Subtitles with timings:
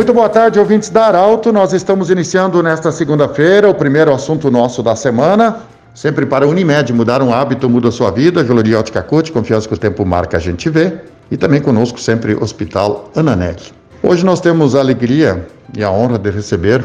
[0.00, 1.52] Muito boa tarde, ouvintes da Arauto.
[1.52, 5.58] Nós estamos iniciando nesta segunda-feira o primeiro assunto nosso da semana.
[5.94, 8.42] Sempre para a Unimed, mudar um hábito muda a sua vida.
[8.42, 10.94] Joloria Ótica Cut, confiança que o tempo marca a gente vê.
[11.30, 13.60] E também conosco sempre Hospital Ananelli.
[14.02, 16.82] Hoje nós temos a alegria e a honra de receber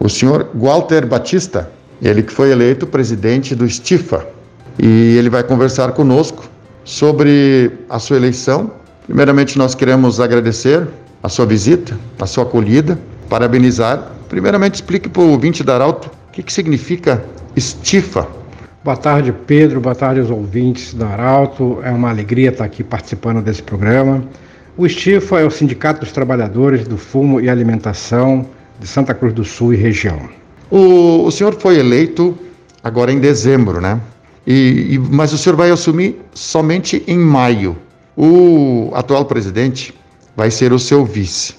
[0.00, 1.70] o senhor Walter Batista,
[2.00, 4.26] ele que foi eleito presidente do Estifa.
[4.78, 6.44] E ele vai conversar conosco
[6.82, 8.70] sobre a sua eleição.
[9.04, 10.88] Primeiramente, nós queremos agradecer
[11.24, 12.98] a sua visita, a sua acolhida,
[13.30, 14.12] parabenizar.
[14.28, 17.24] Primeiramente, explique para o ouvinte da Arauto o que, que significa
[17.56, 18.28] Estifa.
[18.84, 19.80] Boa tarde, Pedro.
[19.80, 21.78] Boa tarde aos ouvintes da Arauto.
[21.82, 24.22] É uma alegria estar aqui participando desse programa.
[24.76, 28.44] O Estifa é o Sindicato dos Trabalhadores do Fumo e Alimentação
[28.78, 30.28] de Santa Cruz do Sul e região.
[30.70, 32.36] O, o senhor foi eleito
[32.82, 33.98] agora em dezembro, né?
[34.46, 37.78] E, e, mas o senhor vai assumir somente em maio.
[38.14, 39.94] O atual presidente
[40.36, 41.54] vai ser o seu vice.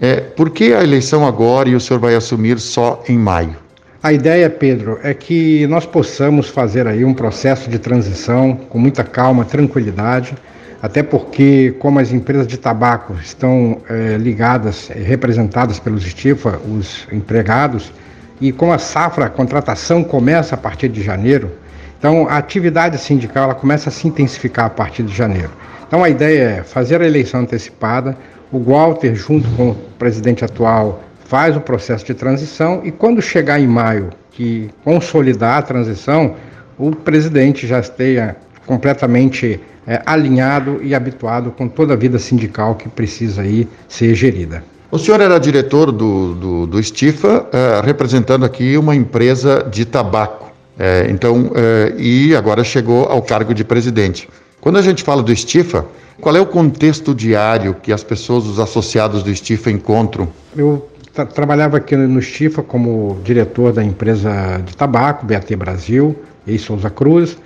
[0.00, 3.56] É, por que a eleição agora e o senhor vai assumir só em maio?
[4.02, 9.02] A ideia, Pedro, é que nós possamos fazer aí um processo de transição com muita
[9.02, 10.34] calma, tranquilidade,
[10.82, 17.08] até porque, como as empresas de tabaco estão é, ligadas, é, representadas pelos Estifa, os
[17.10, 17.90] empregados,
[18.38, 21.52] e como a safra, a contratação começa a partir de janeiro,
[21.98, 25.52] então a atividade sindical ela começa a se intensificar a partir de janeiro.
[25.86, 28.16] Então a ideia é fazer a eleição antecipada,
[28.50, 33.58] o Walter, junto com o presidente atual, faz o processo de transição e quando chegar
[33.60, 36.34] em maio, que consolidar a transição,
[36.78, 42.88] o presidente já esteja completamente é, alinhado e habituado com toda a vida sindical que
[42.88, 44.64] precisa aí ser gerida.
[44.90, 50.52] O senhor era diretor do, do, do Estifa, é, representando aqui uma empresa de tabaco.
[50.78, 51.52] É, então,
[51.96, 54.28] e agora chegou ao cargo de presidente.
[54.64, 55.84] Quando a gente fala do Estifa,
[56.22, 60.26] qual é o contexto diário que as pessoas, os associados do Estifa encontram?
[60.56, 66.16] Eu tra trabalhava aqui no Estifa como diretor da empresa de tabaco, BAT Brasil,
[66.46, 67.36] e Souza Cruz.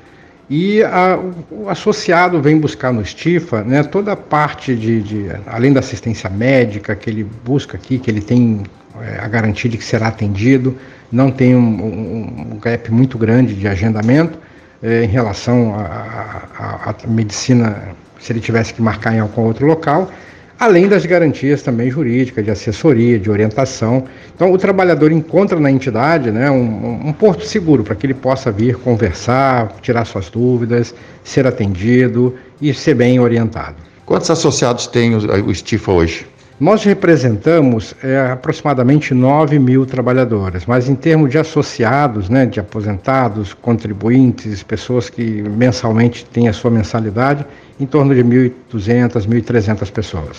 [0.49, 1.19] E a,
[1.51, 6.31] o associado vem buscar no Estifa né, toda a parte de, de, além da assistência
[6.31, 8.63] médica que ele busca aqui, que ele tem
[9.03, 10.79] é, a garantia de que será atendido,
[11.11, 14.39] não tem um, um, um gap muito grande de agendamento
[14.83, 20.11] é, em relação à medicina, se ele tivesse que marcar em algum outro local,
[20.59, 24.05] além das garantias também jurídicas, de assessoria, de orientação.
[24.35, 28.51] Então, o trabalhador encontra na entidade né, um, um porto seguro para que ele possa
[28.51, 33.77] vir conversar, tirar suas dúvidas, ser atendido e ser bem orientado.
[34.05, 36.27] Quantos associados tem o, o STIFA hoje?
[36.61, 43.55] Nós representamos é, aproximadamente 9 mil trabalhadores, mas em termos de associados, né, de aposentados,
[43.55, 47.47] contribuintes, pessoas que mensalmente têm a sua mensalidade,
[47.79, 50.39] em torno de 1.200, 1.300 pessoas.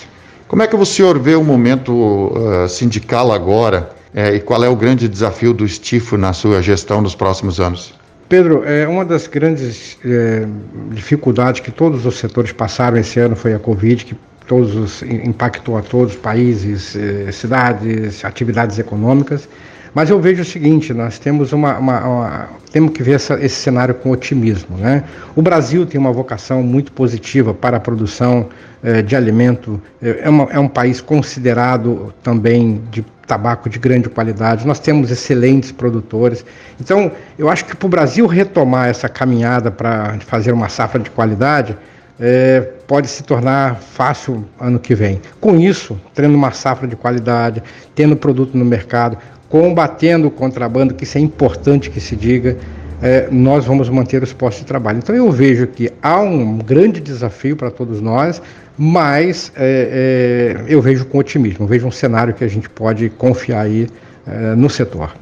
[0.50, 4.68] Como é que o senhor vê o momento uh, sindical agora é, e qual é
[4.68, 7.94] o grande desafio do Estifo na sua gestão nos próximos anos?
[8.28, 10.46] Pedro, é, uma das grandes é,
[10.92, 14.16] dificuldades que todos os setores passaram esse ano foi a Covid, que
[14.50, 19.48] todos os, impactou a todos os países, eh, cidades, atividades econômicas.
[19.94, 23.56] Mas eu vejo o seguinte: nós temos uma, uma, uma temos que ver essa, esse
[23.56, 25.04] cenário com otimismo, né?
[25.36, 28.50] O Brasil tem uma vocação muito positiva para a produção
[28.84, 29.80] eh, de alimento.
[30.02, 34.66] É, uma, é um país considerado também de tabaco de grande qualidade.
[34.66, 36.44] Nós temos excelentes produtores.
[36.82, 41.12] Então, eu acho que para o Brasil retomar essa caminhada para fazer uma safra de
[41.12, 41.78] qualidade
[42.20, 45.22] é, pode se tornar fácil ano que vem.
[45.40, 47.64] Com isso, tendo uma safra de qualidade,
[47.96, 52.58] tendo produto no mercado, combatendo o contrabando, que isso é importante que se diga,
[53.02, 55.00] é, nós vamos manter os postos de trabalho.
[55.00, 58.42] Então eu vejo que há um grande desafio para todos nós,
[58.78, 63.62] mas é, é, eu vejo com otimismo, vejo um cenário que a gente pode confiar
[63.62, 63.88] aí
[64.28, 65.14] é, no setor.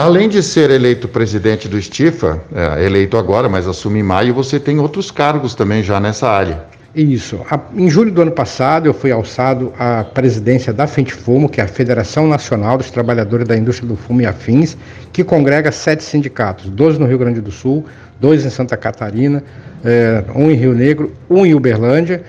[0.00, 4.58] Além de ser eleito presidente do Estifa, é, eleito agora, mas assume em maio, você
[4.58, 6.64] tem outros cargos também já nessa área.
[6.96, 7.38] Isso.
[7.76, 11.68] Em julho do ano passado, eu fui alçado à presidência da FENTFUMO, que é a
[11.68, 14.74] Federação Nacional dos Trabalhadores da Indústria do Fumo e Afins,
[15.12, 17.84] que congrega sete sindicatos, dois no Rio Grande do Sul,
[18.18, 19.44] dois em Santa Catarina,
[19.84, 22.22] é, um em Rio Negro, um em Uberlândia,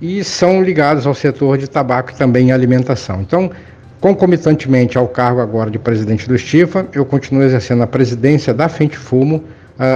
[0.00, 3.20] e são ligados ao setor de tabaco e também alimentação.
[3.20, 3.50] Então,
[4.00, 8.96] Concomitantemente ao cargo agora de presidente do Estifa, eu continuo exercendo a presidência da Frente
[8.96, 9.42] Fumo uh,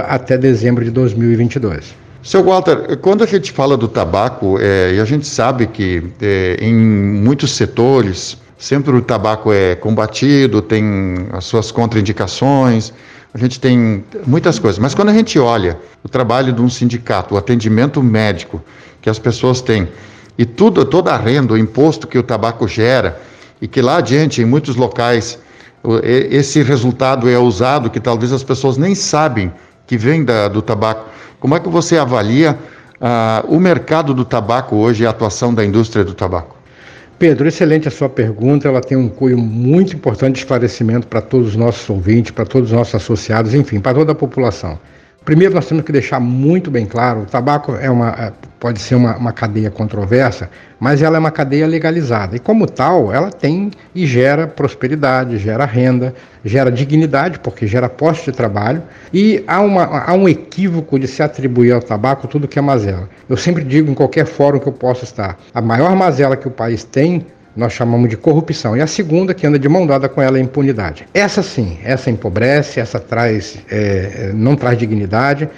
[0.07, 1.95] até dezembro de 2022.
[2.23, 6.57] Seu Walter, quando a gente fala do tabaco, é, e a gente sabe que é,
[6.61, 12.93] em muitos setores sempre o tabaco é combatido, tem as suas contraindicações,
[13.33, 17.33] a gente tem muitas coisas, mas quando a gente olha o trabalho de um sindicato,
[17.33, 18.61] o atendimento médico
[19.01, 19.87] que as pessoas têm,
[20.37, 23.19] e tudo, toda a renda, o imposto que o tabaco gera,
[23.61, 25.37] e que lá adiante, em muitos locais,
[26.03, 29.51] esse resultado é usado que talvez as pessoas nem sabem
[29.85, 31.09] que vem da, do tabaco.
[31.39, 32.57] Como é que você avalia
[32.99, 36.55] uh, o mercado do tabaco hoje e a atuação da indústria do tabaco?
[37.17, 38.67] Pedro, excelente a sua pergunta.
[38.67, 42.71] Ela tem um cunho muito importante de esclarecimento para todos os nossos ouvintes, para todos
[42.71, 44.79] os nossos associados, enfim, para toda a população.
[45.23, 48.95] Primeiro, nós temos que deixar muito bem claro: o tabaco é uma, é, pode ser
[48.95, 52.35] uma, uma, cadeia controversa, mas ela é uma cadeia legalizada.
[52.35, 58.31] E, como tal, ela tem e gera prosperidade, gera renda, gera dignidade, porque gera posto
[58.31, 58.81] de trabalho.
[59.13, 63.07] E há, uma, há um equívoco de se atribuir ao tabaco tudo que é mazela.
[63.29, 66.51] Eu sempre digo em qualquer fórum que eu possa estar: a maior mazela que o
[66.51, 68.75] país tem nós chamamos de corrupção.
[68.75, 71.05] E a segunda, que anda de mão dada com ela, é impunidade.
[71.13, 75.49] Essa sim, essa empobrece, essa traz, é, é não traz dignidade.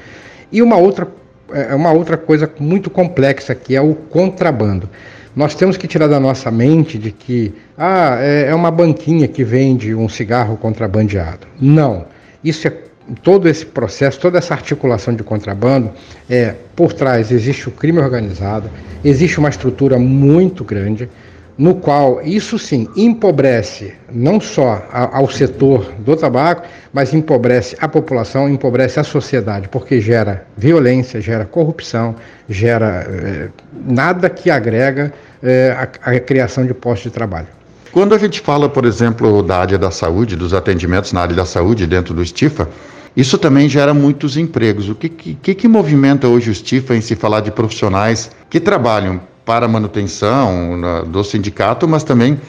[0.52, 1.08] E uma outra,
[1.52, 4.90] é, uma outra coisa muito complexa, que é o contrabando.
[5.36, 9.44] Nós temos que tirar da nossa mente de que ah, é, é uma banquinha que
[9.44, 11.48] vende um cigarro contrabandeado.
[11.60, 12.06] Não.
[12.44, 12.74] Isso é
[13.22, 15.92] todo esse processo, toda essa articulação de contrabando,
[16.30, 18.70] é, por trás existe o crime organizado,
[19.04, 21.10] existe uma estrutura muito grande,
[21.58, 28.50] no qual isso sim empobrece não só ao setor do tabaco, mas empobrece a população,
[28.50, 32.16] empobrece a sociedade, porque gera violência, gera corrupção,
[32.50, 33.50] gera eh,
[33.86, 37.48] nada que agrega eh, a, a criação de postos de trabalho.
[37.92, 41.46] Quando a gente fala, por exemplo, da área da saúde, dos atendimentos na área da
[41.46, 42.68] saúde dentro do Estifa,
[43.16, 44.90] isso também gera muitos empregos.
[44.90, 49.22] O que, que, que movimenta hoje o Estifa em se falar de profissionais que trabalham
[49.46, 52.40] para manutenção na, do sindicato, mas também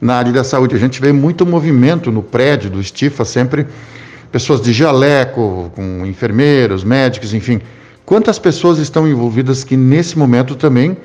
[0.00, 0.74] na área da saúde.
[0.74, 3.66] A gente vê muito movimento no prédio do Estifa, sempre
[4.32, 7.60] pessoas de jaleco, com enfermeiros, médicos, enfim.
[8.04, 10.96] Quantas pessoas estão envolvidas que nesse momento também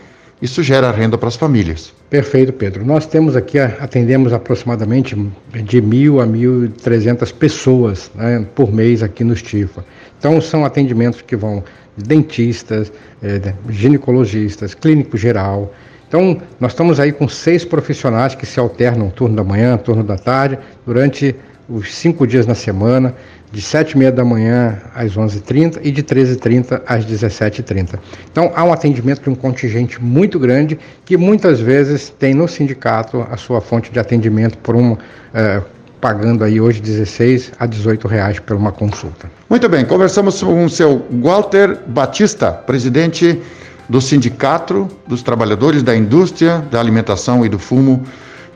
[0.42, 1.94] isso gera renda para as famílias?
[2.10, 2.86] Perfeito, Pedro.
[2.86, 5.16] Nós temos aqui, atendemos aproximadamente
[5.54, 9.86] de mil a mil trezentas pessoas né, por mês aqui no Estifa.
[10.20, 11.64] Então são atendimentos que vão
[11.98, 12.92] dentistas,
[13.24, 15.74] é, ginecologistas, clínico geral.
[16.08, 20.18] Então, nós estamos aí com seis profissionais que se alternam turno da manhã, turno da
[20.18, 21.36] tarde, durante
[21.70, 23.14] os cinco dias na semana,
[23.52, 28.00] de sete e meia da manhã às 11h30 e de 13h30 às 17h30.
[28.32, 33.26] Então, há um atendimento de um contingente muito grande que muitas vezes tem no sindicato
[33.32, 34.98] a sua fonte de atendimento por um,
[35.34, 35.62] é,
[36.02, 39.32] pagando aí hoje 16 a 18 reais por uma consulta.
[39.50, 43.42] Muito bem, conversamos com o seu Walter Batista, presidente
[43.88, 48.04] do Sindicato dos Trabalhadores da Indústria da Alimentação e do Fumo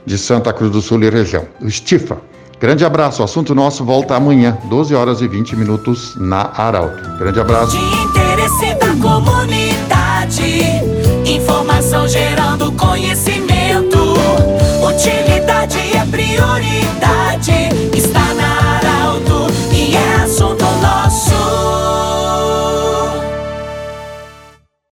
[0.06, 2.18] de Santa Cruz do Sul e região, o Stifa.
[2.60, 7.10] Grande abraço, o assunto nosso volta amanhã, 12 horas e 20 minutos na Arauto.
[7.18, 7.78] Grande abraço.